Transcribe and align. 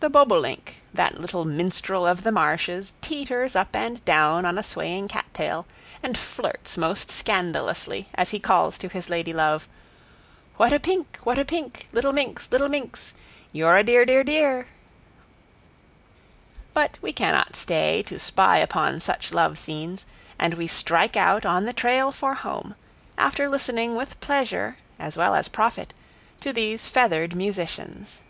The 0.00 0.08
bobolink, 0.08 0.76
that 0.94 1.20
little 1.20 1.44
minstrel 1.44 2.06
of 2.06 2.22
the 2.22 2.30
marshes, 2.30 2.94
teeters 3.00 3.56
up 3.56 3.74
and 3.74 4.02
down 4.04 4.44
on 4.44 4.56
a 4.56 4.62
swaying 4.62 5.08
cattail, 5.08 5.66
and 6.04 6.16
flirts 6.16 6.76
most 6.76 7.10
scandalously, 7.10 8.08
as 8.14 8.30
he 8.30 8.38
calls 8.38 8.78
to 8.78 8.88
his 8.88 9.10
lady 9.10 9.32
love: 9.32 9.66
"What 10.56 10.72
a 10.72 10.78
pink, 10.78 11.18
what 11.24 11.36
a 11.36 11.44
pink, 11.44 11.88
little 11.90 12.12
minx, 12.12 12.48
little 12.52 12.68
minx! 12.68 13.12
You're 13.50 13.74
a 13.76 13.82
dear, 13.82 14.04
dear, 14.06 14.22
dear." 14.22 14.68
But 16.74 16.96
we 17.02 17.12
cannot 17.12 17.56
stay 17.56 18.04
to 18.04 18.20
spy 18.20 18.58
upon 18.58 19.00
such 19.00 19.32
love 19.32 19.58
scenes, 19.58 20.06
and 20.38 20.54
we 20.54 20.68
strike 20.68 21.16
out 21.16 21.44
on 21.44 21.64
the 21.64 21.72
trail 21.72 22.12
for 22.12 22.34
home, 22.34 22.76
after 23.18 23.48
listening 23.48 23.96
with 23.96 24.20
pleasure, 24.20 24.76
as 24.96 25.16
well 25.16 25.34
as 25.34 25.48
profit, 25.48 25.92
to 26.38 26.52
these 26.52 26.86
feathered 26.86 27.34
musicians. 27.34 28.22